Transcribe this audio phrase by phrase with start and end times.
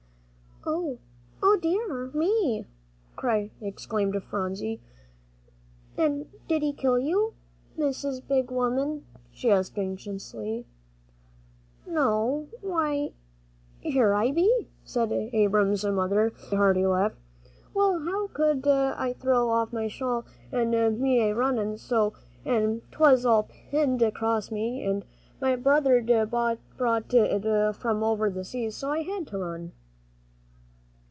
[1.43, 2.67] '""O dear me!"
[3.59, 4.79] exclaimed Phronsie.
[5.97, 7.33] "An' did he kill you,
[7.79, 8.21] Mrs.
[8.27, 10.67] Big Woman?" she asked anxiously.
[11.87, 13.13] "No; why
[13.79, 17.13] here I be," said Abram's mother, with a hearty laugh.
[17.73, 20.69] "Well, how could I throw off my shawl an'
[21.01, 22.13] me a runnin' so,
[22.45, 25.05] an' 'twas all pinned across me, an'
[25.41, 26.59] my brother'd brought
[27.13, 28.77] it from over seas.
[28.77, 29.71] So I had to run."